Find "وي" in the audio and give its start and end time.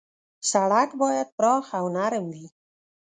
2.33-2.47